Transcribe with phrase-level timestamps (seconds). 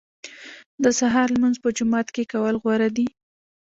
[0.83, 3.07] د سهار لمونځ په جومات کې کول غوره دي.